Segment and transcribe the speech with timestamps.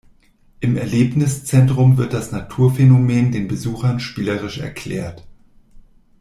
[0.61, 5.27] Im Erlebniszentrum wird das Naturphänomen den Besuchern spielerisch erklärt.